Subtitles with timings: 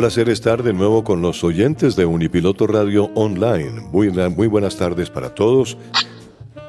[0.00, 3.82] Placer estar de nuevo con los oyentes de Unipiloto Radio Online.
[3.92, 5.76] Muy, muy, buenas tardes para todos.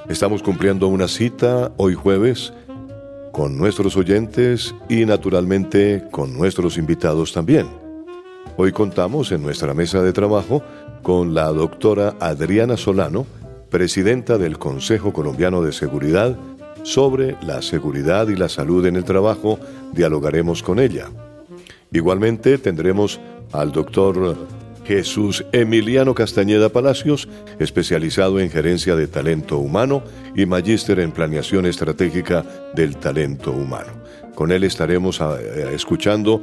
[0.09, 2.51] Estamos cumpliendo una cita hoy jueves
[3.31, 7.69] con nuestros oyentes y naturalmente con nuestros invitados también.
[8.57, 10.61] Hoy contamos en nuestra mesa de trabajo
[11.01, 13.25] con la doctora Adriana Solano,
[13.69, 16.37] presidenta del Consejo Colombiano de Seguridad.
[16.83, 19.57] Sobre la seguridad y la salud en el trabajo,
[19.93, 21.07] dialogaremos con ella.
[21.93, 23.19] Igualmente tendremos
[23.51, 24.37] al doctor
[24.85, 27.27] Jesús Emiliano Castañeda Palacios,
[27.59, 30.01] especializado en gerencia de talento humano
[30.33, 33.91] y magíster en planeación estratégica del talento humano.
[34.35, 36.41] Con él estaremos ah, eh, escuchando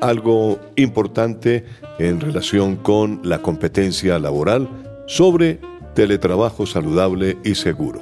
[0.00, 1.66] algo importante
[1.98, 4.68] en relación con la competencia laboral
[5.06, 5.60] sobre
[5.94, 8.00] teletrabajo saludable y seguro.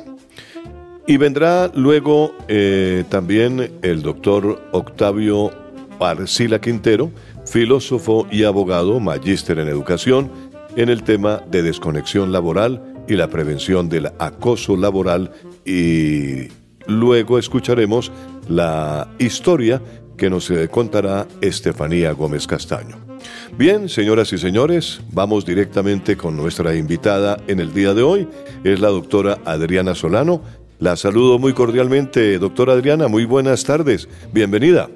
[1.04, 5.50] Y vendrá luego eh, también el doctor Octavio
[6.04, 7.10] Arcila Quintero,
[7.46, 10.30] filósofo y abogado, magíster en educación,
[10.76, 15.32] en el tema de desconexión laboral y la prevención del acoso laboral
[15.64, 16.48] y
[16.86, 18.12] luego escucharemos
[18.48, 19.82] la historia
[20.16, 22.96] que nos eh, contará Estefanía Gómez Castaño.
[23.56, 28.28] Bien, señoras y señores, vamos directamente con nuestra invitada en el día de hoy.
[28.64, 30.42] Es la doctora Adriana Solano.
[30.78, 33.08] La saludo muy cordialmente, doctora Adriana.
[33.08, 34.08] Muy buenas tardes.
[34.32, 34.88] Bienvenida.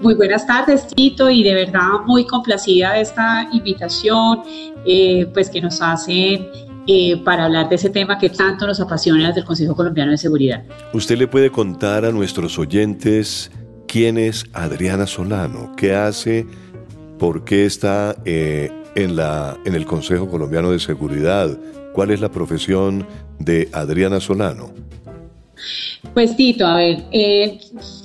[0.00, 4.42] Muy buenas tardes, Tito, y de verdad muy complacida de esta invitación,
[4.84, 6.48] eh, pues que nos hacen
[6.86, 10.18] eh, para hablar de ese tema que tanto nos apasiona desde el Consejo Colombiano de
[10.18, 10.62] Seguridad.
[10.92, 13.50] ¿Usted le puede contar a nuestros oyentes
[13.88, 15.72] quién es Adriana Solano?
[15.76, 16.46] ¿Qué hace?
[17.18, 21.58] ¿Por qué está eh, en, la, en el Consejo Colombiano de Seguridad?
[21.94, 23.06] ¿Cuál es la profesión
[23.38, 24.74] de Adriana Solano?
[26.14, 27.58] Pues Tito, a ver, eh,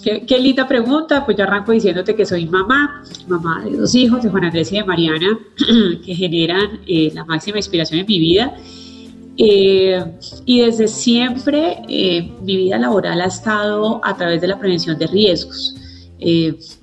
[0.03, 1.25] qué, linda pregunta.
[1.25, 4.77] Pues yo arranco diciéndote que soy mamá, mamá de dos hijos, de Juan Andrés y
[4.77, 5.39] de Mariana,
[6.05, 8.55] que generan eh, la máxima inspiración en mi vida.
[9.37, 10.03] Eh,
[10.45, 11.77] y desde siempre
[12.41, 15.75] mi vida laboral ha estado a través de la prevención de riesgos.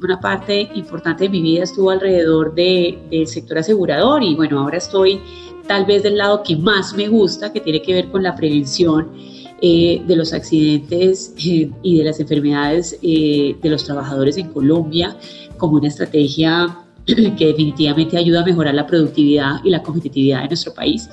[0.03, 5.21] una parte importante de mi vida estuvo alrededor del sector asegurador y bueno, ahora estoy
[5.69, 9.13] tal vez del lado que más me gusta, que tiene que ver con la prevención
[9.61, 15.17] eh, de los accidentes eh, y de las enfermedades eh, de los trabajadores en Colombia
[15.57, 20.73] como una estrategia que definitivamente ayuda a mejorar la productividad y la competitividad de nuestro
[20.75, 21.09] país.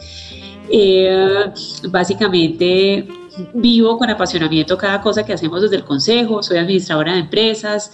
[1.90, 3.08] básicamente
[3.54, 7.92] vivo con apasionamiento cada cosa que hacemos desde el Consejo, soy administradora de empresas,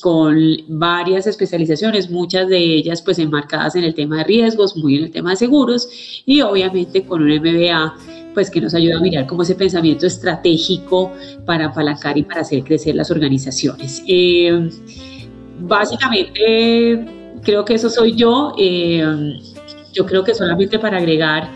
[0.00, 0.38] con
[0.68, 5.10] varias especializaciones, muchas de ellas pues enmarcadas en el tema de riesgos, muy en el
[5.10, 5.88] tema de seguros
[6.24, 7.94] y obviamente con un MBA
[8.34, 11.12] pues que nos ayuda a mirar como ese pensamiento estratégico
[11.46, 14.02] para apalancar y para hacer crecer las organizaciones.
[14.06, 14.68] Eh,
[15.60, 17.06] básicamente,
[17.42, 18.54] creo que eso soy yo.
[18.58, 19.38] Eh,
[19.92, 21.48] yo creo que solamente para agregar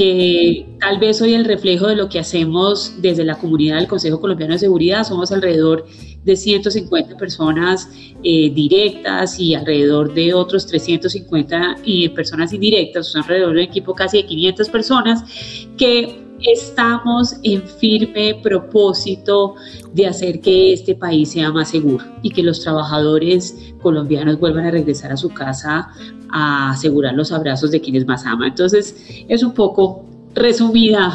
[0.00, 4.18] que tal vez soy el reflejo de lo que hacemos desde la comunidad del Consejo
[4.18, 5.04] Colombiano de Seguridad.
[5.04, 5.84] Somos alrededor
[6.24, 7.90] de 150 personas
[8.24, 13.94] eh, directas y alrededor de otros 350 y personas indirectas, son alrededor de un equipo
[13.94, 15.22] casi de 500 personas
[15.76, 19.54] que estamos en firme propósito
[19.92, 24.70] de hacer que este país sea más seguro y que los trabajadores colombianos vuelvan a
[24.70, 25.88] regresar a su casa
[26.30, 28.48] a asegurar los abrazos de quienes más aman.
[28.48, 30.04] Entonces, es un poco
[30.34, 31.12] resumida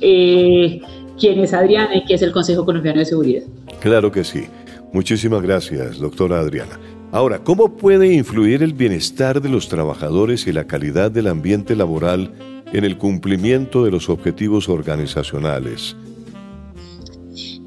[0.00, 0.80] eh,
[1.18, 3.42] quién es Adriana y qué es el Consejo Colombiano de Seguridad.
[3.80, 4.44] Claro que sí.
[4.92, 6.78] Muchísimas gracias, doctora Adriana.
[7.12, 12.32] Ahora, ¿cómo puede influir el bienestar de los trabajadores y la calidad del ambiente laboral
[12.72, 15.96] en el cumplimiento de los objetivos organizacionales?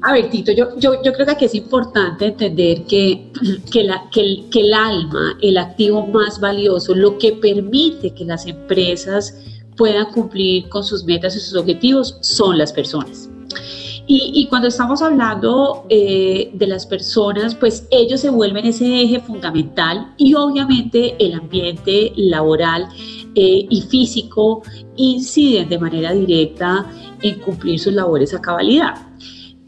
[0.02, 3.30] A ver, Tito, yo, creo que es importante entender que
[3.80, 9.34] el alma, el activo más valioso, lo que permite que las empresas
[9.76, 13.30] puedan cumplir con sus metas y sus objetivos son las personas.
[14.12, 20.14] Y, cuando estamos hablando eh, de las personas, pues ellos se vuelven ese eje fundamental
[20.16, 22.88] y obviamente el ambiente laboral
[23.34, 24.62] eh, y físico
[24.96, 26.86] inciden de manera directa
[27.22, 28.94] en cumplir sus labores a cabalidad.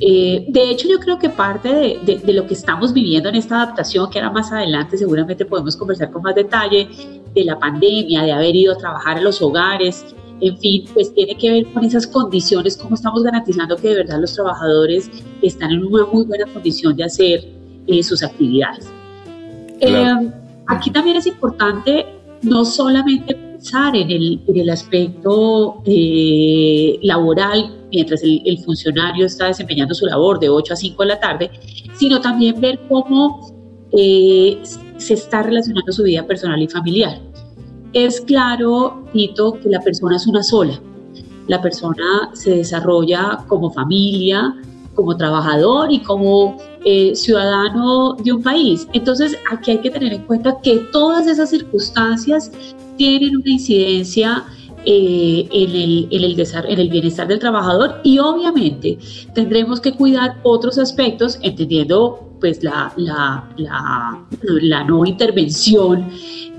[0.05, 4.11] Eh, de hecho, yo creo que parte de, lo que estamos viviendo en esta adaptación,
[4.11, 6.88] que ahora más adelante seguramente podemos conversar con más detalle,
[7.32, 10.05] de la pandemia, de haber ido a trabajar a los hogares,
[10.41, 14.20] en fin, pues tiene que ver con esas condiciones, cómo estamos garantizando que de verdad
[14.20, 15.08] los trabajadores
[15.41, 17.49] están en una muy buena condición de hacer
[17.87, 18.93] eh, sus actividades.
[20.67, 22.06] aquí también es importante
[22.43, 30.06] no solamente en el, en el aspecto eh, laboral mientras el, funcionario está desempeñando su
[30.06, 31.50] labor de 8 a 5 de la tarde,
[31.94, 33.53] sino también ver cómo
[33.93, 34.61] eh,
[34.97, 37.20] se está relacionando su vida personal y familiar.
[37.93, 40.81] Es claro, Tito, que la persona es una sola.
[41.49, 44.55] La persona se desarrolla como familia,
[44.94, 48.88] como trabajador y como eh, ciudadano de un país.
[48.94, 52.50] Entonces, aquí hay que tener en cuenta que todas esas circunstancias
[53.03, 54.45] tienen una incidencia
[54.85, 56.23] eh, en, el, en,
[56.71, 58.97] en, el, bienestar del trabajador y obviamente
[59.35, 62.95] tendremos que cuidar otros aspectos, entendiendo pues la,
[64.87, 66.11] no intervención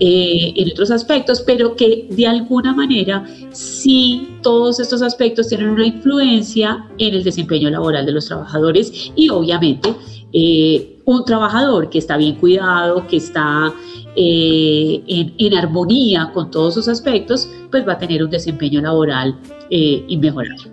[0.02, 5.86] eh, en otros aspectos, pero que de alguna manera sí todos estos aspectos tienen una
[5.86, 9.94] influencia en el desempeño laboral de los trabajadores y obviamente
[10.34, 13.74] eh, un trabajador que está bien cuidado, que está
[14.16, 19.40] eh, en, armonía con todos sus aspectos, pues va a tener un desempeño laboral
[19.70, 20.72] eh, inmejorable.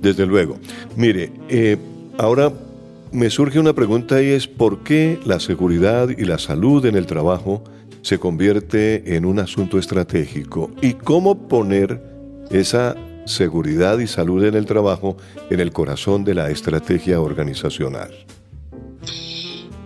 [0.00, 0.58] Desde luego.
[0.96, 1.76] Mire, eh,
[2.18, 2.52] ahora
[3.12, 7.06] me surge una pregunta y es ¿por qué la seguridad y la salud en el
[7.06, 7.62] trabajo
[8.02, 10.70] se convierte en un asunto estratégico?
[10.80, 12.02] ¿Y cómo poner
[12.50, 12.96] esa
[13.26, 15.16] seguridad y salud en el trabajo
[15.50, 18.10] en el corazón de la estrategia organizacional?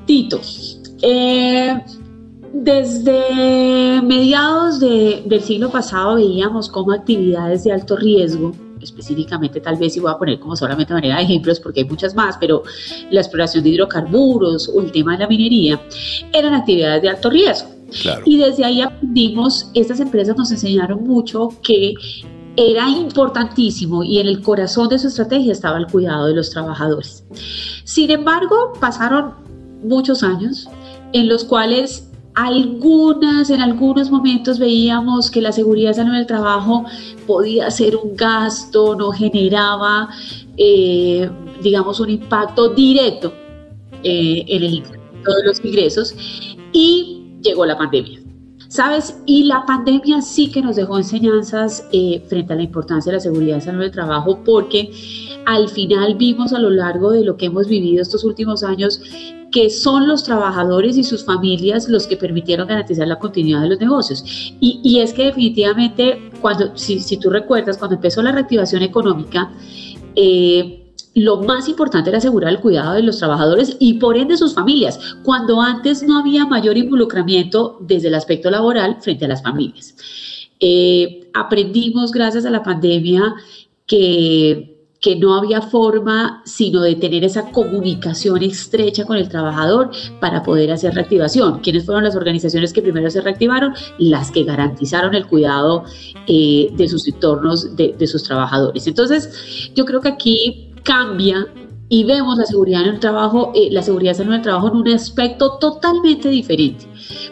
[0.06, 0.40] Tito,
[1.02, 1.82] eh,
[2.52, 10.00] desde mediados del siglo pasado veíamos cómo actividades de alto riesgo, específicamente tal vez, y
[10.00, 12.62] voy a poner como solamente manera de ejemplos porque hay muchas más, pero
[13.10, 15.80] la exploración de hidrocarburos o el tema de la minería,
[16.32, 17.70] eran actividades de alto riesgo.
[18.24, 21.94] Y desde ahí aprendimos, estas empresas nos enseñaron mucho que
[22.56, 27.24] era importantísimo y en el corazón de su estrategia estaba el cuidado de los trabajadores.
[27.84, 29.34] Sin embargo, pasaron
[29.84, 30.68] muchos años
[31.12, 36.84] en los cuales algunas, en algunos momentos veíamos que la seguridad en el trabajo
[37.26, 40.08] podía ser un gasto, no generaba,
[40.56, 41.30] eh,
[41.62, 43.32] digamos, un impacto directo
[44.02, 46.14] eh, en el de los ingresos
[46.72, 48.23] y llegó la pandemia.
[48.74, 49.16] ¿Sabes?
[49.24, 53.20] Y la pandemia sí que nos dejó enseñanzas eh, frente a la importancia de la
[53.20, 54.90] seguridad y salud del trabajo porque
[55.46, 59.00] al final vimos a lo largo de lo que hemos vivido estos últimos años
[59.52, 63.78] que son los trabajadores y sus familias los que permitieron garantizar la continuidad de los
[63.78, 64.24] negocios.
[64.58, 69.52] Y, es que definitivamente, cuando, si, tú recuerdas, cuando empezó la reactivación económica,
[70.16, 70.83] eh,
[71.14, 74.98] lo más importante era asegurar el cuidado de los trabajadores y por ende sus familias,
[75.22, 79.94] cuando antes no había mayor involucramiento desde el aspecto laboral frente a las familias.
[80.60, 83.34] Eh, aprendimos gracias a la pandemia
[83.86, 90.42] que que no había forma sino de tener esa comunicación estrecha con el trabajador para
[90.42, 91.58] poder hacer reactivación.
[91.58, 93.74] ¿Quiénes fueron las organizaciones que primero se reactivaron?
[93.98, 95.84] Las que garantizaron el cuidado
[96.26, 98.86] eh, de sus entornos, de, de sus trabajadores.
[98.86, 101.46] Entonces, yo creo que aquí cambia
[101.88, 104.88] y vemos la seguridad en el trabajo, eh, la seguridad en el trabajo en un
[104.88, 106.86] aspecto totalmente diferente,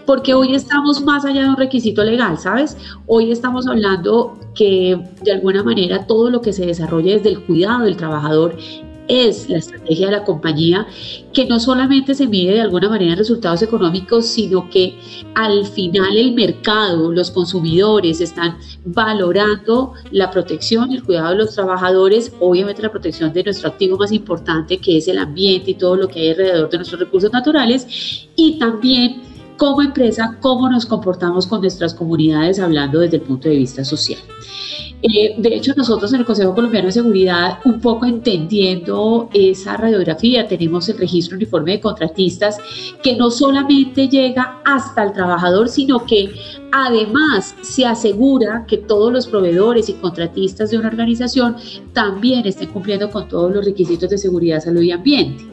[0.06, 2.76] porque hoy estamos más allá de un requisito legal, ¿sabes?
[3.06, 7.84] Hoy estamos hablando que de alguna manera todo lo que se desarrolla desde el cuidado
[7.84, 8.56] del trabajador
[9.12, 10.86] es la estrategia de la compañía,
[11.32, 14.98] que no solamente se mide de alguna manera en resultados económicos, sino que
[15.34, 21.54] al final el mercado, los consumidores están valorando la protección y el cuidado de los
[21.54, 25.96] trabajadores, obviamente la protección de nuestro activo más importante, que es el ambiente y todo
[25.96, 29.21] lo que hay alrededor de nuestros recursos naturales, y también
[29.62, 34.18] como empresa, cómo nos comportamos con nuestras comunidades, hablando desde el punto de vista social.
[35.02, 40.48] Eh, de hecho, nosotros en el Consejo Colombiano de Seguridad, un poco entendiendo esa radiografía,
[40.48, 42.58] tenemos el registro uniforme de contratistas
[43.04, 46.32] que no solamente llega hasta el trabajador, sino que
[46.72, 51.56] además se asegura que todos los proveedores y contratistas de una organización
[51.92, 55.44] también estén cumpliendo con todos los requisitos de seguridad, salud y ambiente.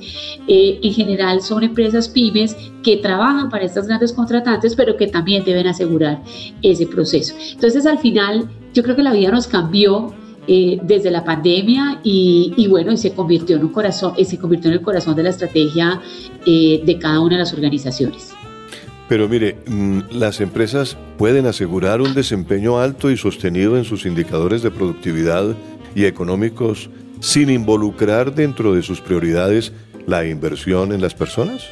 [0.47, 5.43] Eh, en general son empresas pymes que trabajan para estas grandes contratantes, pero que también
[5.43, 6.23] deben asegurar
[6.61, 7.35] ese proceso.
[7.51, 10.13] Entonces, al final, yo creo que la vida nos cambió
[10.47, 14.77] eh, desde la pandemia y, bueno, y se convirtió en un corazón, se convirtió en
[14.77, 16.01] el corazón de la estrategia
[16.45, 18.33] eh, de cada una de las organizaciones.
[19.09, 24.61] Pero mire, mm, las empresas pueden asegurar un desempeño alto y sostenido en sus indicadores
[24.61, 25.55] de productividad
[25.95, 26.89] y económicos
[27.19, 29.73] sin involucrar dentro de sus prioridades
[30.07, 31.63] la inversión en las personas.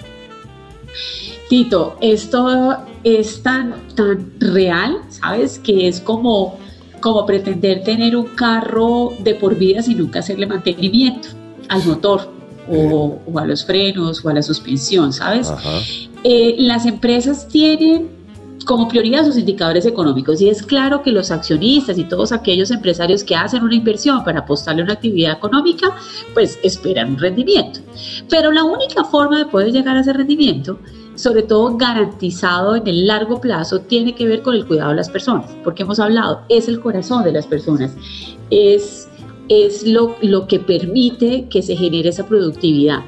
[1.47, 5.59] Tito, esto es tan, tan real, ¿sabes?
[5.59, 6.57] Que es como
[6.99, 11.29] como pretender tener un carro de por vida sin nunca hacerle mantenimiento
[11.69, 12.31] al motor
[12.69, 15.51] o, a los frenos o a la suspensión, ¿sabes?
[16.23, 18.17] Eh, las empresas tienen
[18.65, 23.23] como prioridad sus indicadores económicos y es claro que los accionistas y todos aquellos empresarios
[23.23, 25.95] que hacen una inversión para apostarle a una actividad económica,
[26.33, 27.79] pues esperan un rendimiento.
[28.29, 30.79] Pero la única forma de poder llegar a ese rendimiento
[31.17, 35.09] sobre todo garantizado en el largo plazo, tiene que ver con el cuidado de las
[35.09, 37.91] personas, porque hemos hablado, es el corazón de las personas,
[38.51, 39.09] es,
[39.49, 42.99] es lo, lo que permite que se genere esa productividad.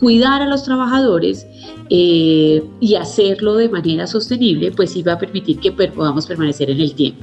[0.00, 1.46] Cuidar a los trabajadores
[1.90, 6.80] eh, y hacerlo de manera sostenible, pues sí va a permitir que podamos permanecer en
[6.80, 7.22] el tiempo.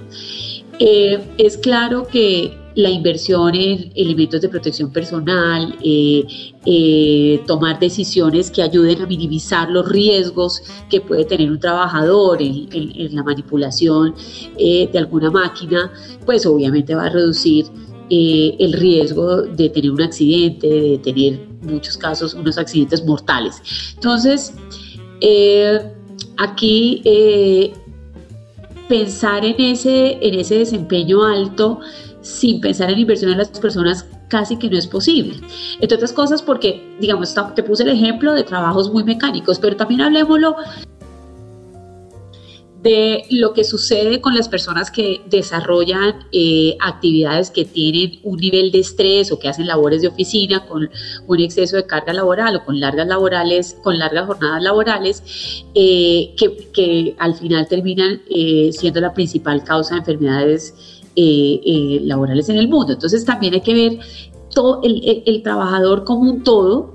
[0.77, 8.61] Eh, es claro que la inversión en elementos de protección personal, eh, tomar decisiones que
[8.61, 14.13] ayuden a minimizar los riesgos que puede tener un trabajador en, la manipulación
[14.55, 15.91] de alguna máquina,
[16.27, 17.65] pues obviamente va a reducir
[18.11, 23.61] el riesgo de tener un accidente, de tener en muchos casos unos accidentes mortales.
[23.95, 24.53] Entonces,
[26.37, 27.01] aquí
[28.87, 31.79] pensar en ese, en ese desempeño alto
[32.21, 35.35] sin pensar en inversión en las personas casi que no es posible.
[35.79, 40.01] Entre otras cosas porque, digamos, te puse el ejemplo de trabajos muy mecánicos, pero también
[40.01, 40.55] hablemoslo
[43.29, 48.79] lo que sucede con las personas que desarrollan eh, actividades que tienen un nivel de
[48.79, 50.89] estrés o que hacen labores de oficina con
[51.27, 57.15] un exceso de carga laboral o con largas laborales, con largas jornadas laborales, eh, que,
[57.19, 60.73] al final terminan eh, siendo la principal causa de enfermedades
[61.15, 62.93] laborales en el mundo.
[62.93, 63.99] Entonces también hay que ver
[64.53, 66.93] todo el, el trabajador como un todo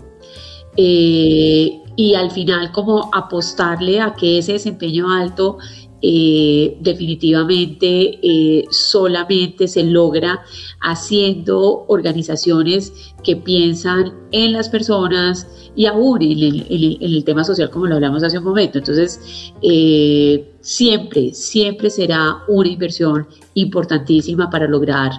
[1.96, 5.58] y al final como apostarle a que ese desempeño alto
[6.04, 10.40] eh, definitivamente eh, solamente se logra
[10.80, 12.92] haciendo organizaciones
[13.22, 18.38] que piensan en las personas y aún en el, tema social como lo hablamos hace
[18.38, 18.78] un momento.
[18.78, 25.12] Entonces, eh, siempre, siempre será una inversión importantísima para lograr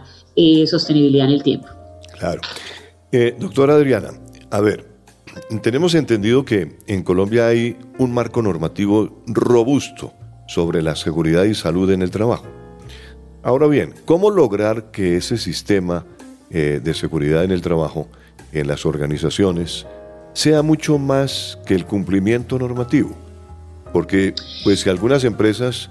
[0.65, 1.67] sostenibilidad en el tiempo.
[2.19, 2.41] Claro.
[3.39, 4.09] doctora Adriana,
[4.49, 4.85] a ver,
[5.61, 10.11] tenemos entendido que en Colombia hay un marco normativo robusto
[10.53, 12.45] sobre la seguridad y salud en el trabajo.
[13.41, 16.05] Ahora bien, ¿cómo lograr que ese sistema
[16.51, 18.07] eh, de seguridad en el trabajo
[18.51, 19.87] en las organizaciones
[20.33, 23.15] sea mucho más que el cumplimiento normativo?
[23.91, 25.89] Porque pues algunas empresas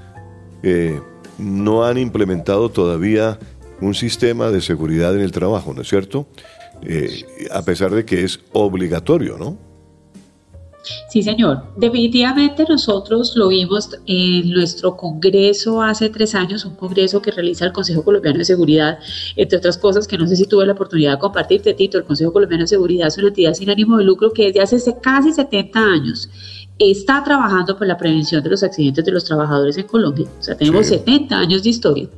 [0.62, 1.00] eh,
[1.38, 3.40] no han implementado todavía
[3.80, 6.28] un sistema de seguridad en el trabajo, ¿no es cierto?
[6.82, 9.71] Eh, a pesar de que es obligatorio, ¿no?
[11.08, 11.62] Sí, señor.
[11.76, 17.72] Definitivamente nosotros lo vimos en nuestro congreso hace tres años, un congreso que realiza el
[17.72, 18.98] Consejo Colombiano de Seguridad,
[19.36, 21.98] entre otras cosas que no sé si tuve la oportunidad de compartirte, Tito.
[21.98, 24.96] El Consejo Colombiano de Seguridad es una entidad sin ánimo de lucro que desde hace
[25.00, 26.28] casi 70 años
[26.78, 30.26] está trabajando por la prevención de los accidentes de los trabajadores en Colombia.
[30.38, 32.08] O sea, tenemos 70 años de historia.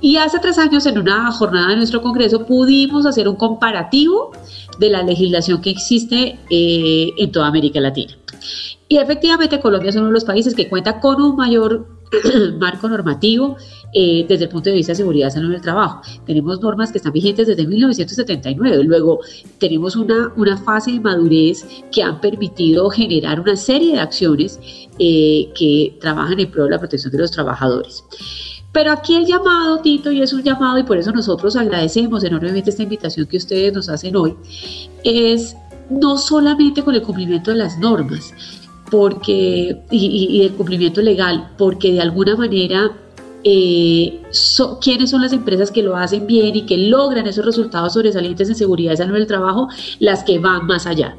[0.00, 4.32] Y hace tres años, en una jornada de nuestro Congreso, pudimos hacer un comparativo
[4.78, 8.16] de la legislación que existe eh, en toda América Latina.
[8.88, 11.95] Y efectivamente Colombia es uno de los países que cuenta con un mayor
[12.58, 13.56] marco normativo
[13.92, 16.02] eh, desde el punto de vista de seguridad salud en el trabajo.
[16.26, 18.84] Tenemos normas que están vigentes desde 1979.
[18.84, 19.20] Luego
[19.58, 24.58] tenemos una, una fase de madurez que han permitido generar una serie de acciones
[24.98, 28.04] eh, que trabajan en pro de la protección de los trabajadores.
[28.72, 32.68] Pero aquí el llamado, Tito, y es un llamado, y por eso nosotros agradecemos enormemente
[32.68, 34.36] esta invitación que ustedes nos hacen hoy,
[35.02, 35.56] es
[35.88, 38.34] no solamente con el cumplimiento de las normas,
[38.90, 42.92] porque, y, el cumplimiento legal, porque de alguna manera
[43.44, 44.22] eh,
[44.80, 48.54] quiénes son las empresas que lo hacen bien y que logran esos resultados sobresalientes en
[48.56, 49.68] seguridad y salud del trabajo,
[50.00, 51.16] las que van más allá,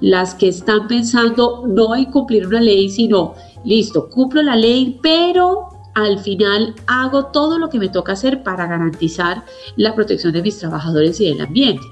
[0.00, 5.68] las que están pensando no en cumplir una ley, sino, listo, cumplo la ley, pero
[5.96, 9.44] al final hago todo lo que me toca hacer para garantizar
[9.76, 11.82] la protección de mis trabajadores y del ambiente.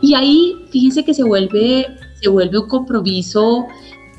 [0.00, 1.86] Y ahí, fíjense que se vuelve,
[2.20, 3.66] se vuelve un compromiso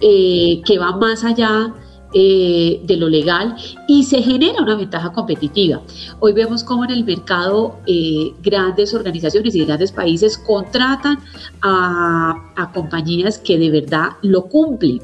[0.02, 1.74] eh, que va más allá
[2.16, 3.56] eh, de lo legal
[3.88, 5.82] y se genera una ventaja competitiva.
[6.20, 11.18] Hoy vemos cómo en el mercado eh, grandes organizaciones y grandes países contratan
[11.64, 15.02] a, compañías que de verdad lo cumplen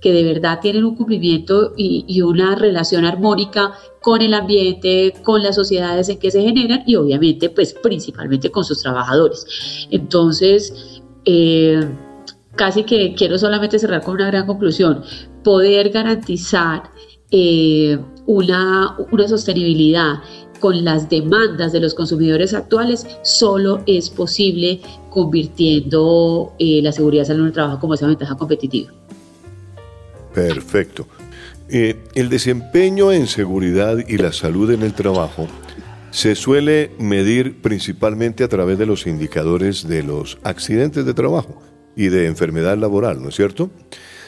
[0.00, 5.44] que de verdad tienen un cumplimiento y, y, una relación armónica con el ambiente, con
[5.44, 9.86] las sociedades en que se generan y obviamente pues principalmente con sus trabajadores.
[9.92, 11.88] Entonces, eh,
[12.56, 15.02] casi que quiero solamente cerrar con una gran conclusión,
[15.42, 16.90] poder garantizar
[17.30, 20.16] eh, una, sostenibilidad
[20.60, 24.80] con las demandas de los consumidores actuales solo es posible
[25.10, 28.92] convirtiendo eh, la seguridad salud en el trabajo como esa ventaja competitiva.
[30.32, 31.06] Perfecto.
[31.68, 35.48] Eh, el desempeño en seguridad y la salud en el trabajo
[36.10, 41.62] se suele medir principalmente a través de los indicadores de los accidentes de trabajo
[41.96, 43.70] y de enfermedad laboral, ¿no es cierto?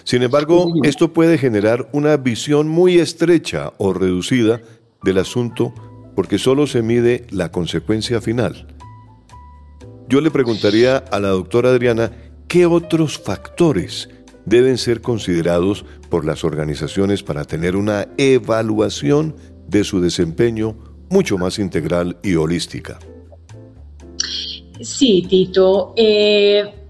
[0.05, 4.61] Sin embargo, esto puede generar una visión muy estrecha o reducida
[5.03, 5.73] del asunto
[6.15, 8.67] porque solo se mide la consecuencia final.
[10.09, 12.13] Yo le preguntaría a la doctora Adriana
[12.49, 14.11] qué otros factores
[14.45, 19.35] deben ser considerados por las organizaciones para tener una evaluación
[19.67, 20.77] de su desempeño
[21.09, 22.99] mucho más integral y holística.
[24.81, 25.95] Sí, Tito.
[25.97, 26.84] Eh,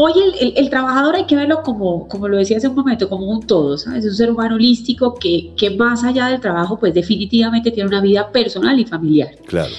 [0.00, 0.12] Hoy
[0.54, 3.76] el, trabajador hay que verlo como, como lo decía hace un momento, como un todo,
[3.76, 4.04] ¿sabes?
[4.04, 8.00] Es un ser humano holístico que, que más allá del trabajo, pues definitivamente tiene una
[8.00, 9.30] vida personal y familiar.
[9.46, 9.72] Claro.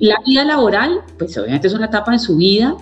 [0.00, 2.76] La vida laboral, pues obviamente es una etapa en su vida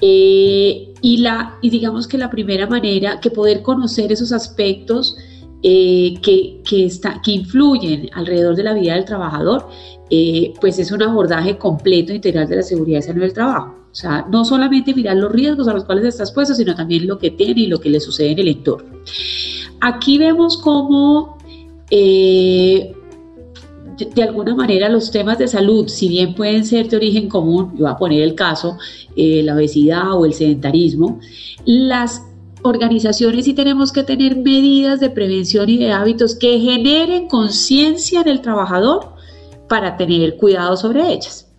[0.00, 5.18] eh, y, la, y digamos que la primera manera que poder conocer esos aspectos
[5.62, 9.68] eh, que, que, está, que influyen alrededor de la vida del trabajador,
[10.08, 13.79] eh, pues es un abordaje completo integral de la seguridad y salud del trabajo.
[13.90, 17.18] O sea, no solamente mirar los riesgos a los cuales está expuesto, sino también lo
[17.18, 18.88] que tiene y lo que le sucede en el entorno.
[19.80, 21.38] Aquí vemos cómo
[21.90, 22.94] eh,
[24.14, 27.84] de alguna manera los temas de salud, si bien pueden ser de origen común, yo
[27.84, 28.78] voy a poner el caso,
[29.16, 31.18] eh, la obesidad o el sedentarismo,
[31.64, 32.22] las
[32.62, 38.28] organizaciones sí tenemos que tener medidas de prevención y de hábitos que generen conciencia en
[38.28, 39.14] el trabajador
[39.68, 41.49] para tener cuidado sobre ellas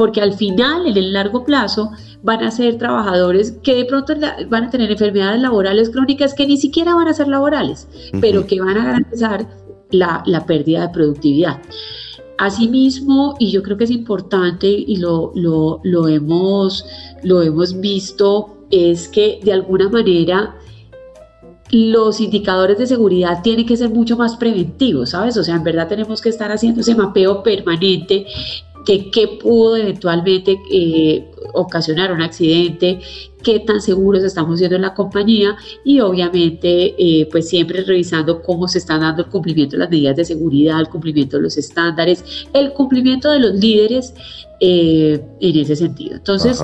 [0.00, 1.90] porque al final, en el largo plazo,
[2.22, 4.14] van a ser trabajadores que de pronto
[4.48, 7.86] van a tener enfermedades laborales crónicas que ni siquiera van a ser laborales,
[8.18, 9.46] pero que van a garantizar
[9.90, 11.60] la, pérdida de productividad.
[12.38, 16.86] Asimismo, y yo creo que es importante y lo, lo, hemos,
[17.22, 20.56] lo hemos visto, es que de alguna manera
[21.72, 25.36] los indicadores de seguridad tienen que ser mucho más preventivos, ¿sabes?
[25.36, 28.26] O sea, en verdad tenemos que estar haciendo ese mapeo permanente
[28.84, 33.00] que qué pudo eventualmente eh, ocasionar un accidente,
[33.42, 38.68] qué tan seguros estamos siendo en la compañía y obviamente eh, pues siempre revisando cómo
[38.68, 42.46] se está dando el cumplimiento de las medidas de seguridad, el cumplimiento de los estándares,
[42.52, 44.14] el cumplimiento de los líderes
[44.60, 46.16] eh, en ese sentido.
[46.16, 46.62] Entonces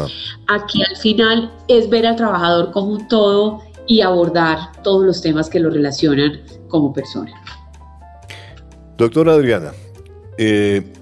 [0.49, 5.49] aquí al final es ver al trabajador como un todo y abordar todos los temas
[5.49, 7.33] que lo relacionan como persona.
[8.99, 9.73] Doctora Adriana,
[10.39, 10.93] eh,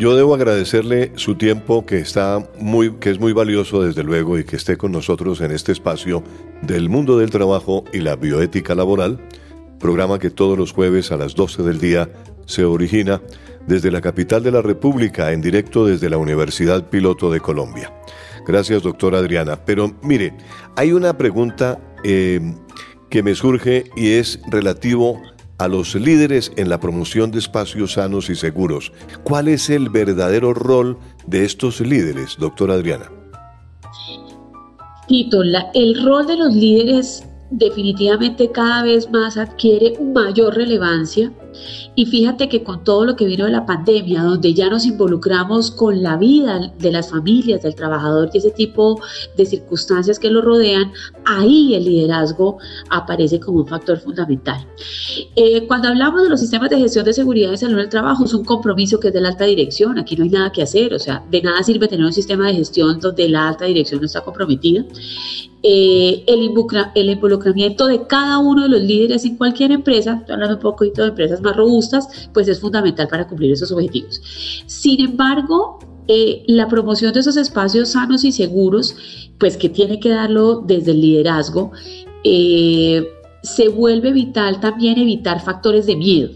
[0.00, 4.44] yo debo agradecerle su tiempo que está muy que es muy valioso desde luego y
[4.44, 6.24] que esté con nosotros en este espacio
[6.62, 9.20] del mundo del trabajo y la bioética laboral,
[9.78, 12.08] programa que todos los jueves a las 12 del día
[12.46, 13.20] se origina
[13.66, 17.92] desde la capital de la República en directo desde la Universidad Piloto de Colombia.
[18.46, 19.62] Gracias, doctora Adriana.
[19.66, 20.32] Pero mire,
[20.76, 22.40] hay una pregunta eh,
[23.10, 25.20] que me surge y es relativo
[25.60, 28.92] a los líderes en la promoción de espacios sanos y seguros.
[29.24, 30.96] ¿Cuál es el verdadero rol
[31.26, 33.10] de estos líderes, doctora Adriana?
[35.06, 35.42] Tito,
[35.74, 41.30] el rol de los líderes definitivamente cada vez más adquiere mayor relevancia
[41.94, 45.70] Y fíjate que con todo lo que vino de la pandemia, donde ya nos involucramos
[45.70, 49.00] con la vida de las familias, del trabajador y ese tipo
[49.36, 50.92] de circunstancias que lo rodean,
[51.24, 52.58] ahí el liderazgo
[52.90, 54.66] aparece como un factor fundamental.
[55.36, 58.24] Eh, cuando hablamos de los sistemas de gestión de seguridad y salud en el trabajo,
[58.24, 60.94] es un compromiso que es de la alta dirección, aquí no hay nada que hacer,
[60.94, 64.06] o sea, de nada sirve tener un sistema de gestión donde la alta dirección no
[64.06, 64.84] está comprometida.
[65.62, 66.40] Eh, el,
[67.10, 71.08] involucramiento de cada uno de los líderes en cualquier empresa, estoy hablando un poquito de
[71.08, 74.20] empresas más robustas, pues es fundamental para cumplir esos objetivos.
[74.66, 78.96] Sin embargo, eh, la promoción de esos espacios sanos y seguros,
[79.38, 81.72] pues que tiene que darlo desde el liderazgo,
[82.24, 83.06] eh,
[83.42, 86.30] se vuelve vital también evitar factores de miedo.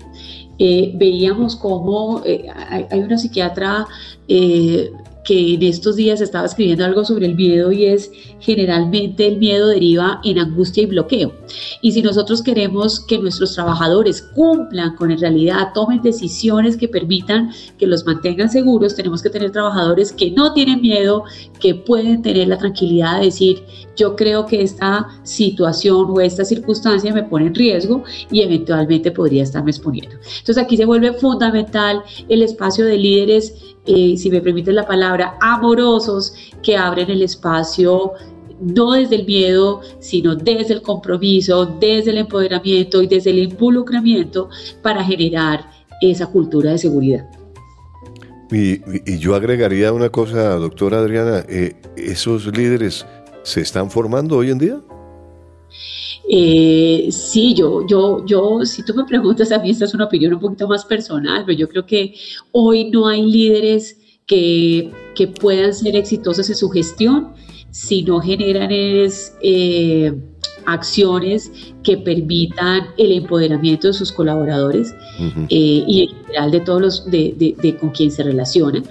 [0.59, 3.87] veíamos cómo hay, hay, una psiquiatra
[5.25, 8.11] que en estos días estaba escribiendo algo sobre el miedo y es
[8.41, 11.33] generalmente el miedo deriva en angustia y bloqueo.
[11.81, 17.51] Y si nosotros queremos que nuestros trabajadores cumplan con en realidad, tomen decisiones que permitan
[17.79, 21.25] que los mantengan seguros, tenemos que tener trabajadores que no tienen miedo,
[21.59, 23.65] que pueden tener la tranquilidad de decir,
[23.97, 29.43] yo creo que esta situación o esta circunstancia me pone en riesgo y eventualmente podría
[29.43, 30.17] estarme exponiendo.
[30.17, 35.37] Entonces aquí se vuelve fundamental el espacio de líderes eh, si me permiten la palabra,
[35.40, 38.12] amorosos que abren el espacio
[38.61, 44.49] no desde el miedo, sino desde el compromiso, desde el empoderamiento y desde el involucramiento
[44.83, 45.68] para generar
[46.01, 47.29] esa cultura de seguridad.
[48.51, 53.05] Y, yo agregaría una cosa, doctora Adriana, eh, ¿esos líderes
[53.42, 54.81] se están formando hoy en día?
[56.31, 60.35] Eh, sí, yo, yo, yo, si tú me preguntas, a mí esta es una opinión
[60.35, 62.15] un poquito más personal, pero yo creo que
[62.53, 67.35] hoy no hay líderes que, que puedan ser exitosos en su gestión
[67.75, 70.15] si no generan es, eh,
[70.65, 71.51] acciones
[71.83, 74.95] que permitan el empoderamiento de sus colaboradores
[75.51, 78.85] eh, y en general de todos los de, de, con quien se relacionan.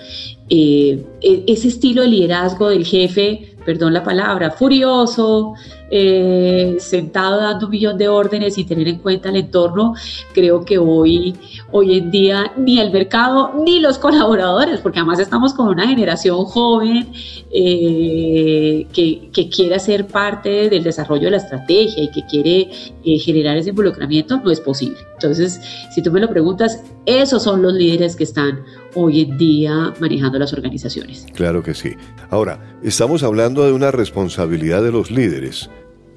[0.50, 5.54] E, ese estilo de liderazgo del jefe, perdón la palabra, furioso,
[5.95, 9.93] eh, sentado dando un millón de órdenes y tener en cuenta el entorno,
[10.34, 11.36] creo que hoy,
[11.71, 16.45] hoy en día ni el mercado ni los colaboradores, porque además estamos con una generación
[16.45, 17.12] joven
[17.51, 22.71] eh, que, que, quiere ser parte del desarrollo de la estrategia y que quiere
[23.06, 24.97] eh, generar ese involucramiento, no es posible.
[25.13, 25.62] Entonces,
[25.93, 28.63] si tú me lo preguntas, esos son los líderes que están
[28.95, 31.27] hoy en día manejando las organizaciones.
[31.36, 31.91] Claro que sí.
[32.32, 35.69] Ahora, estamos hablando de una responsabilidad de los líderes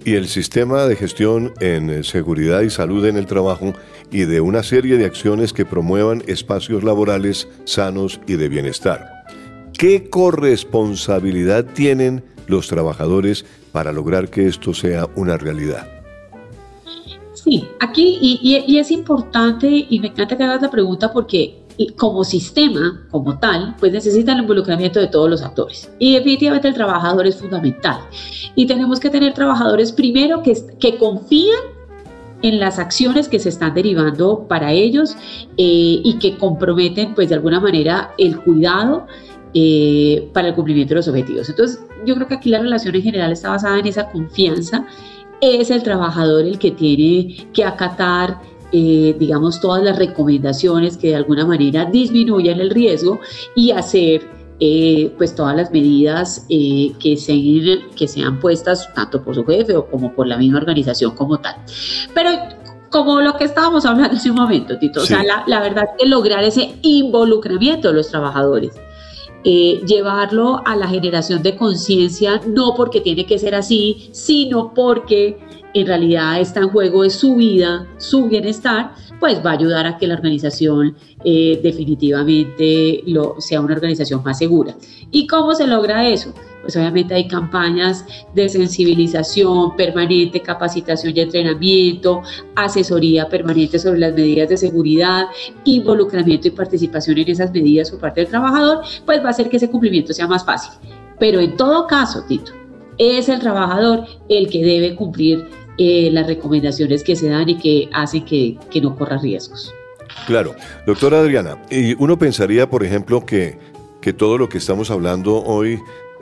[0.06, 3.72] y el sistema de gestión en seguridad y salud en el trabajo
[4.12, 9.24] y de una serie de acciones que promuevan espacios laborales sanos y de bienestar.
[9.76, 15.88] ¿Qué corresponsabilidad tienen los trabajadores para lograr que esto sea una realidad?
[17.34, 21.65] Sí, aquí y, es importante y me encanta que hagas la pregunta porque
[21.96, 25.90] como sistema, como tal, pues necesita el involucramiento de todos los actores.
[25.98, 28.00] Y definitivamente el trabajador es fundamental.
[28.54, 31.76] Y tenemos que tener trabajadores primero que, que confían
[32.42, 35.16] en las acciones que se están derivando para ellos
[35.56, 39.06] eh, y que comprometen pues de alguna manera el cuidado
[39.54, 41.48] eh, para el cumplimiento de los objetivos.
[41.48, 44.86] Entonces yo creo que aquí la relación en general está basada en esa confianza.
[45.40, 48.40] Es el trabajador el que tiene que acatar
[48.72, 53.20] eh, digamos, todas las recomendaciones que de alguna manera disminuyan el riesgo
[53.54, 57.34] y hacer eh, pues todas las medidas eh, que, se,
[57.94, 61.56] que sean puestas tanto por su jefe o como por la misma organización como tal.
[62.14, 62.30] Pero
[62.90, 65.90] como lo que estábamos hablando hace un momento, Tito, o sea, la, la, verdad es
[65.98, 68.72] que lograr ese involucramiento de los trabajadores,
[69.44, 75.38] llevarlo a la generación de conciencia, no porque tiene que ser así, sino porque
[75.80, 79.98] en realidad está en juego es su vida, su bienestar, pues va a ayudar a
[79.98, 84.74] que la organización eh, definitivamente lo, sea una organización más segura.
[85.10, 86.32] ¿Y cómo se logra eso?
[86.62, 92.22] Pues obviamente hay campañas de sensibilización permanente, capacitación y entrenamiento,
[92.54, 95.26] asesoría permanente sobre las medidas de seguridad,
[95.64, 99.58] involucramiento y participación en esas medidas por parte del trabajador, pues va a hacer que
[99.58, 100.72] ese cumplimiento sea más fácil.
[101.18, 102.52] Pero en todo caso, Tito,
[102.98, 105.46] es el trabajador el que debe cumplir
[105.78, 109.72] eh, las recomendaciones que se dan y que hacen que, no corra riesgos.
[110.26, 110.54] Claro,
[110.86, 113.58] doctora Adriana, y uno pensaría, por ejemplo, que,
[114.00, 115.78] que todo lo que estamos hablando hoy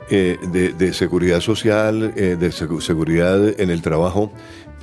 [0.09, 4.31] eh, de, seguridad social, eh, de seguridad en el trabajo,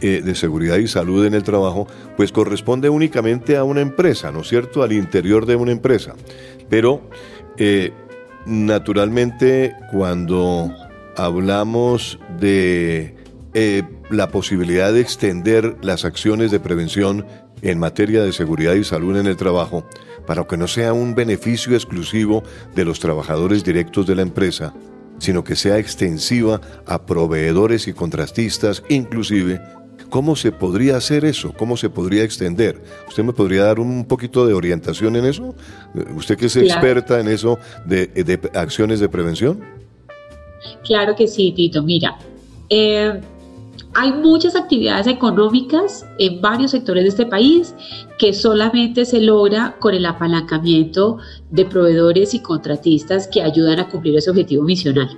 [0.00, 4.48] de seguridad y salud en el trabajo, pues corresponde únicamente a una empresa, ¿no es
[4.48, 4.82] cierto?
[4.82, 6.16] Al interior de una empresa.
[6.68, 7.02] Pero,
[8.46, 10.74] naturalmente, cuando
[11.16, 13.14] hablamos de
[13.54, 13.82] eh,
[14.12, 17.27] la posibilidad de extender las acciones de prevención
[17.62, 19.85] en materia de seguridad y salud en el trabajo
[20.27, 22.42] para que no sea un beneficio exclusivo
[22.75, 24.75] de los trabajadores directos de la empresa,
[25.18, 29.61] sino que sea extensiva a proveedores y contratistas, inclusive
[30.12, 31.55] ¿Cómo se podría hacer eso?
[31.57, 32.79] ¿Cómo se podría extender?
[33.09, 35.55] ¿Usted me podría dar un poquito de orientación en eso?
[36.14, 39.64] ¿Usted que es experta en eso de, acciones de prevención?
[40.85, 41.83] Claro que sí, Tito.
[41.83, 42.18] Mira,
[42.68, 43.22] eh,
[43.94, 47.74] hay muchas actividades económicas en varios sectores de este país
[48.18, 51.18] que solamente se logra con el apalancamiento
[51.50, 55.11] de proveedores y contratistas que ayudan a cumplir ese objetivo misional.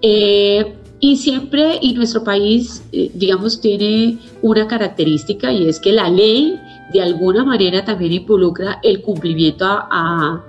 [0.00, 6.08] Eh, y siempre, y nuestro país, eh, digamos, tiene una característica y es que la
[6.08, 6.58] ley
[6.92, 10.44] de alguna manera también involucra el cumplimiento a, a,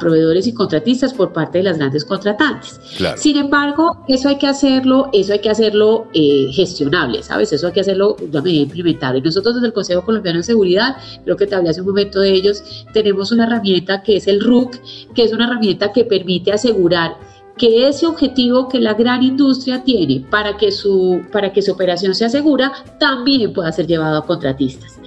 [0.00, 2.80] proveedores y contratistas por parte de las grandes contratantes.
[3.16, 7.52] Sin embargo, eso hay que hacerlo, eso hay que hacerlo eh, gestionable, ¿sabes?
[7.52, 9.20] Eso hay que hacerlo de manera implementable.
[9.20, 12.30] Nosotros desde el Consejo Colombiano de Seguridad, creo que te hablé hace un momento de
[12.30, 14.76] ellos, tenemos una herramienta que es el RUC,
[15.14, 17.16] que es una herramienta que permite asegurar
[17.56, 22.14] que ese objetivo que la gran industria tiene para que su, para que su operación
[22.14, 24.98] sea segura también pueda ser llevado a contratistas.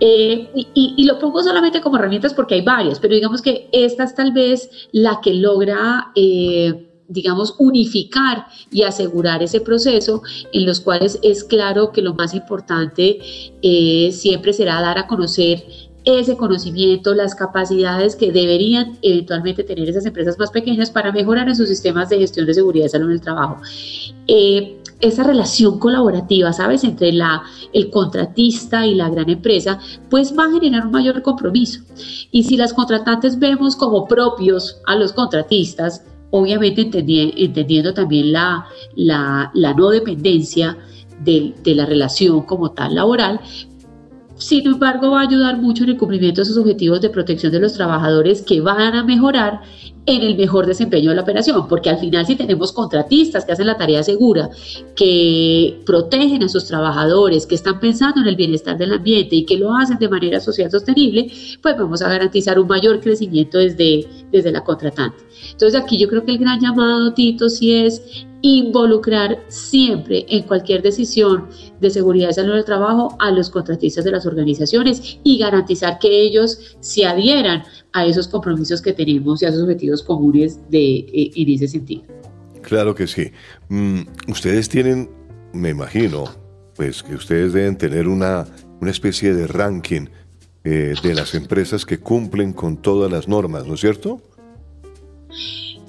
[0.00, 4.14] Eh, y, lo pongo solamente como herramientas porque hay varias, pero digamos que esta es
[4.14, 11.18] tal vez la que logra, eh, digamos, unificar y asegurar ese proceso en los cuales
[11.22, 13.18] es claro que lo más importante
[13.62, 15.64] eh, siempre será dar a conocer
[16.04, 21.56] ese conocimiento, las capacidades que deberían eventualmente tener esas empresas más pequeñas para mejorar en
[21.56, 23.58] sus sistemas de gestión de seguridad y salud en el trabajo.
[25.00, 29.78] Esa relación colaborativa, ¿sabes?, entre la, el contratista y la gran empresa,
[30.10, 31.82] pues va a generar un mayor compromiso.
[32.30, 36.82] Y si las contratantes vemos como propios a los contratistas, obviamente
[37.36, 40.76] entendiendo también la, la, la no dependencia
[41.22, 43.40] de, de, la relación como tal laboral,
[44.36, 47.60] sin embargo, va a ayudar mucho en el cumplimiento de sus objetivos de protección de
[47.60, 49.60] los trabajadores que van a mejorar
[50.06, 53.66] en el mejor desempeño de la operación, porque al final si tenemos contratistas que hacen
[53.66, 54.50] la tarea segura,
[54.94, 59.56] que protegen a sus trabajadores, que están pensando en el bienestar del ambiente y que
[59.56, 61.30] lo hacen de manera social sostenible,
[61.62, 65.24] pues vamos a garantizar un mayor crecimiento desde, desde la contratante.
[65.52, 68.02] Entonces aquí yo creo que el gran llamado, Tito, sí es
[68.42, 71.48] involucrar siempre en cualquier decisión
[71.80, 76.08] de seguridad y salud del trabajo a los contratistas de las organizaciones y garantizar que
[76.08, 81.30] ellos se adhieran a esos compromisos que tenemos y a esos objetivos comunes de, eh,
[81.36, 82.02] en ese sentido.
[82.62, 83.30] Claro que sí.
[83.68, 85.08] Mm, ustedes tienen,
[85.52, 86.24] me imagino,
[86.74, 88.46] pues que ustedes deben tener una,
[88.80, 90.06] una especie de ranking
[90.66, 94.22] eh, de las empresas que cumplen con todas las normas, ¿no es cierto?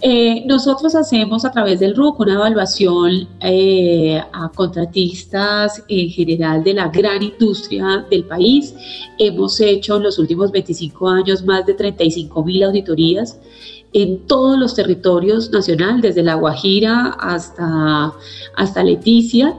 [0.01, 6.73] Eh, nosotros hacemos a través del RUC una evaluación eh, a contratistas en general de
[6.73, 8.75] la gran industria del país.
[9.17, 13.39] Hemos hecho en los últimos 25 años más de 35 mil auditorías
[13.93, 18.11] en todos los territorios nacional, desde La Guajira hasta,
[18.57, 19.57] hasta Leticia,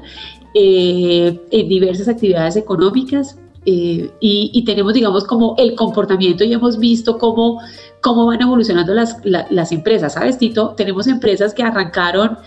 [0.53, 3.39] en diversas actividades económicas.
[3.67, 7.61] Y, y tenemos, digamos, como el comportamiento y hemos visto cómo
[8.07, 10.15] cómo van evolucionando las, las empresas.
[10.15, 10.75] ¿Sabes, Tito?
[10.77, 12.39] Tenemos empresas que arrancaron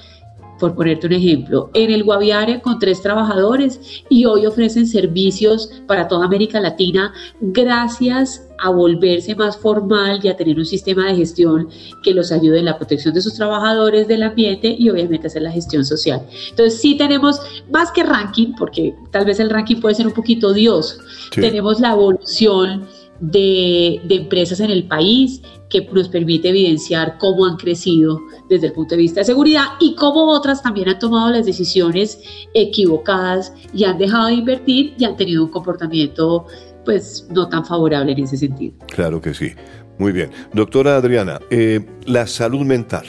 [0.59, 6.07] por ponerte un ejemplo, en el Guaviare con tres trabajadores y hoy ofrecen servicios para
[6.07, 11.69] toda América Latina gracias a volverse más formal y a tener un sistema de gestión
[12.03, 15.51] que los ayude en la protección de sus trabajadores, del ambiente y obviamente hacer la
[15.51, 16.25] gestión social.
[16.49, 17.39] Entonces sí tenemos
[17.71, 20.97] más que ranking, porque tal vez el ranking puede ser un poquito odioso,
[21.31, 22.85] tenemos la evolución
[23.19, 28.95] de, empresas en el país que nos permite evidenciar cómo han crecido desde el punto
[28.95, 32.19] de vista de seguridad y cómo otras también han tomado las decisiones
[32.53, 36.45] equivocadas y han dejado de invertir y han tenido un comportamiento
[36.85, 38.73] pues no tan favorable en ese sentido.
[38.87, 39.51] Claro que sí.
[39.99, 40.31] Muy bien.
[40.53, 43.05] Doctora Adriana, eh, la salud mental.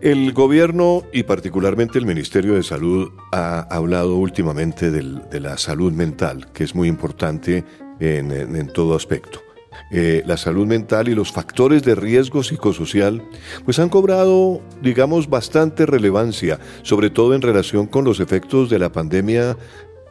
[0.00, 6.50] El gobierno y particularmente el Ministerio de Salud ha hablado últimamente de la salud mental,
[6.52, 7.64] que es muy importante
[8.02, 9.40] en, todo aspecto.
[9.90, 13.22] Eh, la salud mental y los factores de riesgo psicosocial,
[13.64, 18.90] pues han cobrado, digamos, bastante relevancia, sobre todo en relación con los efectos de la
[18.90, 19.56] pandemia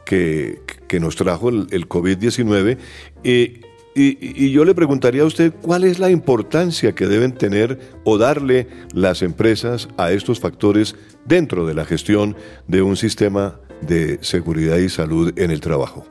[0.04, 0.60] que,
[1.00, 2.76] nos trajo el, COVID-19.
[3.24, 3.60] y,
[3.94, 8.68] y, yo le preguntaría a usted cuál es la importancia que deben tener o darle
[8.92, 12.36] las empresas a estos factores dentro de la gestión
[12.68, 16.06] de un sistema de seguridad y salud en el trabajo.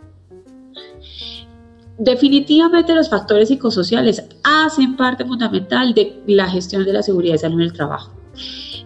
[2.03, 7.59] Definitivamente los factores psicosociales hacen parte fundamental de la gestión de la seguridad y salud
[7.59, 8.11] en el trabajo.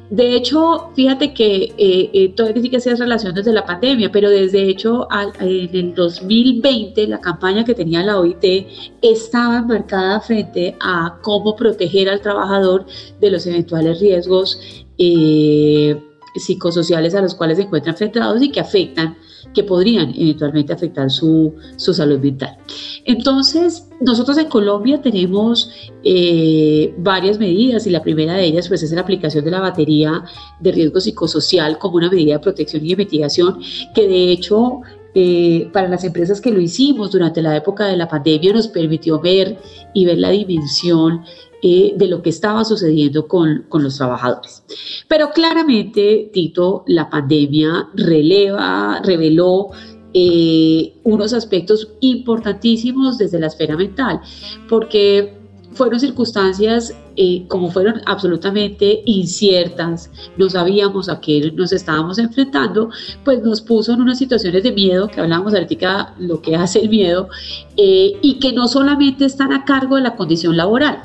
[0.10, 4.30] de hecho, fíjate que eh, eh, todo sí que se relación desde la pandemia, pero
[4.30, 5.08] desde hecho
[5.39, 8.67] en el 2020 la campaña que tenía la OIT
[9.01, 12.86] estaba marcada frente a cómo proteger al trabajador
[13.21, 14.60] de los eventuales riesgos
[14.97, 15.97] eh,
[16.36, 19.17] psicosociales a los cuales se encuentran enfrentados y que afectan
[19.54, 22.58] que podrían eventualmente afectar su, salud mental.
[23.06, 25.71] Entonces, nosotros en Colombia tenemos
[26.04, 30.24] eh, varias medidas y la primera de ellas pues, es la aplicación de la batería
[30.60, 33.60] de riesgo psicosocial como una medida de protección y de mitigación
[33.93, 34.82] que de hecho
[35.17, 39.17] eh, para las empresas que lo hicimos durante la época de la pandemia nos permitió
[39.21, 39.58] ver
[39.93, 41.24] y ver la dimensión
[41.67, 44.63] eh, de lo que estaba sucediendo con, los trabajadores.
[45.08, 49.69] Pero claramente, Tito, la pandemia releva, reveló
[50.13, 54.21] eh, unos aspectos importantísimos desde la esfera mental,
[54.69, 55.39] porque
[55.71, 62.91] fueron circunstancias eh, como fueron absolutamente inciertas, no sabíamos a qué nos estábamos enfrentando,
[63.23, 66.89] pues nos puso en unas situaciones de miedo, que hablábamos ahorita lo que hace el
[66.89, 67.28] miedo,
[67.75, 71.01] y que no solamente están a cargo de la condición laboral,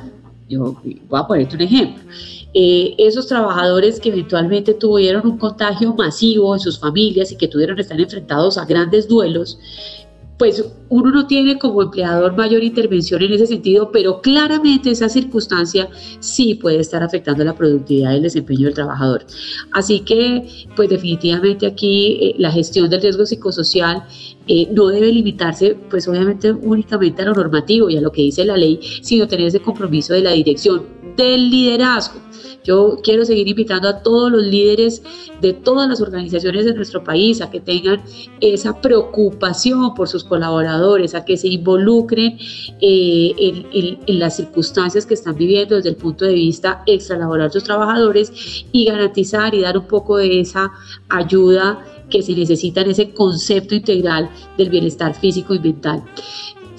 [0.50, 2.02] yo voy a ponerte un ejemplo.
[2.52, 7.78] Eh, esos trabajadores que eventualmente tuvieron un contagio masivo en sus familias y que tuvieron
[7.78, 9.58] estar enfrentados a grandes duelos,
[10.36, 15.90] pues uno no tiene como empleador mayor intervención en ese sentido, pero claramente esa circunstancia
[16.18, 19.26] sí puede estar afectando la productividad y el desempeño del trabajador.
[19.72, 24.02] Así que, pues definitivamente aquí eh, la gestión del riesgo psicosocial
[24.72, 28.56] no debe limitarse, pues obviamente únicamente a lo normativo y a lo que dice la
[28.56, 30.84] ley, sino tener ese compromiso de la dirección,
[31.16, 32.20] del liderazgo.
[32.64, 35.02] Yo quiero seguir invitando a todos los líderes
[35.40, 38.02] de todas las organizaciones de nuestro país a que tengan
[38.40, 42.38] esa preocupación por sus colaboradores, a que se involucren
[42.80, 47.64] eh, en, las circunstancias que están viviendo desde el punto de vista extralaboral de sus
[47.64, 50.70] trabajadores y garantizar y dar un poco de esa
[51.08, 56.02] ayuda que se necesita en ese concepto integral del bienestar físico y mental.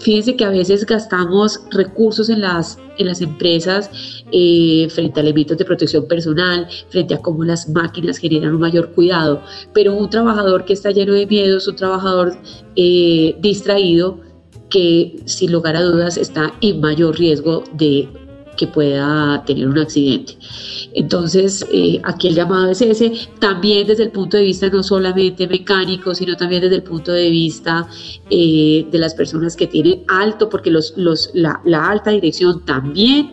[0.01, 3.91] Fíjense que a veces gastamos recursos en las, en las empresas
[4.31, 8.91] eh, frente a elementos de protección personal, frente a cómo las máquinas generan un mayor
[8.93, 12.35] cuidado, pero un trabajador que está lleno de miedos, un trabajador
[12.75, 14.19] eh, distraído,
[14.71, 18.09] que sin lugar a dudas está en mayor riesgo de
[18.61, 20.37] que pueda tener un accidente.
[20.93, 25.47] Entonces, eh, aquí el llamado es ese, también desde el punto de vista no solamente
[25.47, 27.87] mecánico, sino también desde el punto de vista
[28.29, 33.31] eh, de las personas que tienen alto, porque los, los, la, alta dirección también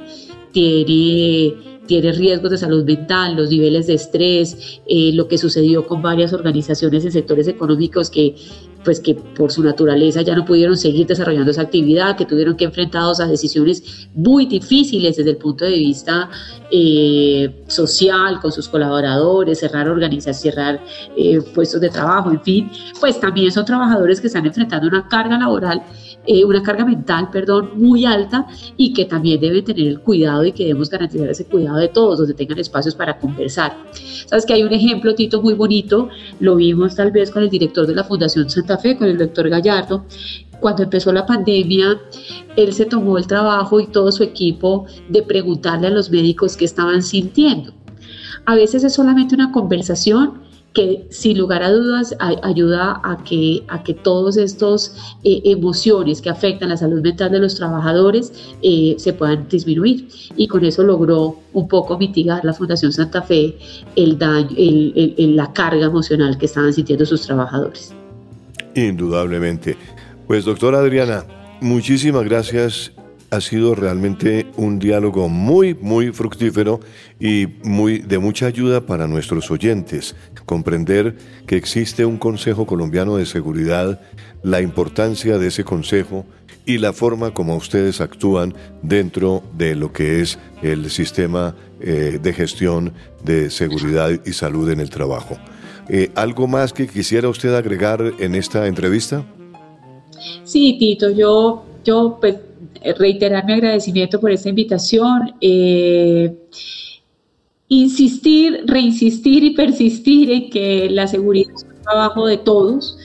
[0.53, 6.03] tiene tiene riesgos de salud mental, los niveles de estrés, eh, lo que sucedió con
[6.03, 8.37] varias organizaciones en sectores económicos que
[8.85, 12.65] pues que por su naturaleza ya no pudieron seguir desarrollando esa actividad, que tuvieron que
[12.65, 16.31] enfrentarse a decisiones muy difíciles desde el punto de vista
[16.71, 20.81] eh, social con sus colaboradores, cerrar organizaciones, cerrar
[21.17, 25.39] eh, puestos de trabajo, en fin, pues también son trabajadores que están enfrentando una carga
[25.39, 25.83] laboral
[26.31, 30.53] eh, una carga mental, perdón, muy alta y que también deben tener el cuidado y
[30.53, 33.75] que debemos garantizar ese cuidado de todos, donde tengan espacios para conversar.
[34.27, 37.87] Sabes que hay un ejemplo, Tito, muy bonito, lo vimos tal vez con el director
[37.87, 40.05] de la Fundación Santa Fe, con el doctor Gallardo,
[40.61, 42.01] cuando empezó la pandemia,
[42.57, 46.65] él se tomó el trabajo y todo su equipo de preguntarle a los médicos qué
[46.65, 47.73] estaban sintiendo.
[48.45, 53.83] A veces es solamente una conversación que sin lugar a dudas ayuda a que, a
[53.83, 59.13] que todos estos eh, emociones que afectan la salud mental de los trabajadores eh, se
[59.13, 60.09] puedan disminuir.
[60.37, 63.59] Y con eso logró un poco mitigar la Fundación Santa Fe
[63.97, 67.95] el daño, la carga emocional que estaban sintiendo sus trabajadores.
[68.87, 69.77] Indudablemente.
[70.27, 71.25] Pues doctora Adriana,
[71.61, 72.93] muchísimas gracias
[73.31, 76.81] ha sido realmente un diálogo muy, muy fructífero
[77.21, 80.17] y muy de mucha ayuda para nuestros oyentes.
[80.47, 84.01] Comprender que existe un Consejo Colombiano de Seguridad,
[84.43, 86.25] la importancia de ese consejo
[86.65, 92.33] y la forma como ustedes actúan dentro de lo que es el sistema eh, de
[92.33, 92.93] gestión
[93.25, 95.39] de seguridad y salud en el trabajo.
[95.89, 99.25] Eh, ¿Algo más que quisiera usted agregar en esta entrevista?
[100.45, 102.37] Sí, Tito, yo, yo pues
[102.99, 105.35] reiterar mi agradecimiento por esta invitación.
[105.41, 106.35] Eh,
[107.69, 112.99] insistir, reinsistir y persistir en que la seguridad es un trabajo de todos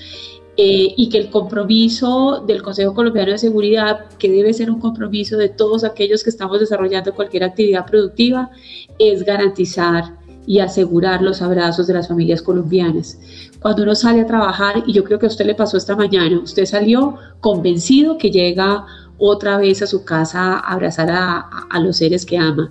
[0.55, 5.37] eh, y que el compromiso del Consejo Colombiano de Seguridad, que debe ser un compromiso
[5.37, 8.51] de todos aquellos que estamos desarrollando cualquier actividad productiva,
[8.99, 13.17] es garantizar y asegurar los abrazos de las familias colombianas.
[13.61, 16.39] Cuando uno sale a trabajar, y yo creo que a usted le pasó esta mañana,
[16.39, 18.85] usted salió convencido que llega
[19.17, 22.69] otra vez a su casa a abrazar a, los seres que ama.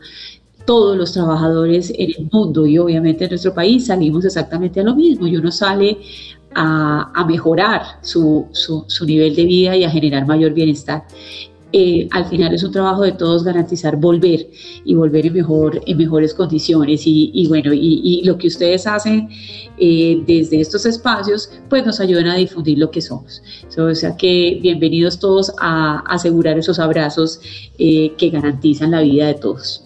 [0.67, 4.95] todos los trabajadores en el mundo y obviamente en nuestro país salimos exactamente a lo
[4.95, 5.99] mismo y uno sale
[6.55, 11.05] a, mejorar su, su, nivel de vida y a generar mayor bienestar.
[11.73, 14.47] Eh, al final es un trabajo de todos garantizar volver
[14.85, 17.03] y volver en, mejor, en mejores condiciones.
[17.07, 19.29] Y, bueno, y, lo que ustedes hacen
[19.79, 23.43] eh, desde estos espacios, pues nos ayudan a difundir lo que somos.
[23.77, 27.41] o sea que bienvenidos todos a asegurar esos abrazos
[27.79, 29.85] eh, que garantizan la vida de todos.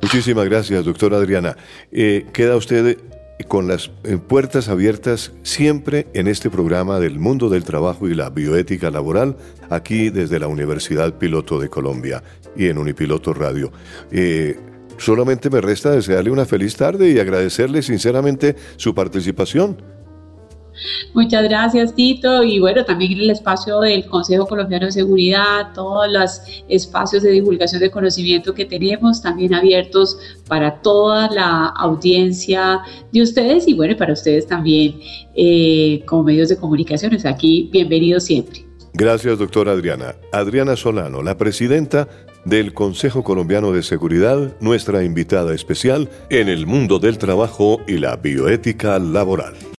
[0.00, 1.56] Muchísimas gracias, doctora Adriana.
[1.90, 2.98] queda usted
[3.44, 3.90] con las
[4.28, 9.36] puertas abiertas siempre en este programa del mundo del trabajo y la bioética laboral,
[9.68, 12.22] aquí desde la Universidad Piloto de Colombia
[12.56, 13.72] y en Unipiloto Radio.
[14.10, 14.58] Eh,
[14.96, 19.95] solamente me resta desearle una feliz tarde y agradecerle sinceramente su participación.
[21.14, 22.42] Muchas gracias, Tito.
[22.42, 27.80] Y bueno, también el espacio del Consejo Colombiano de Seguridad, todos los espacios de divulgación
[27.80, 30.18] de conocimiento que tenemos, también abiertos
[30.48, 32.80] para toda la audiencia
[33.12, 35.00] de ustedes y bueno, para ustedes también
[35.34, 37.24] eh, como medios de comunicaciones.
[37.24, 38.64] Aquí, bienvenidos siempre.
[38.94, 40.14] Gracias, doctora Adriana.
[40.32, 42.08] Adriana Solano, la presidenta
[42.46, 48.16] del Consejo Colombiano de Seguridad, nuestra invitada especial en el mundo del trabajo y la
[48.16, 49.54] bioética laboral.